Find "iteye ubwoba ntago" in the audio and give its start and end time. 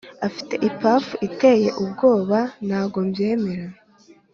1.27-2.97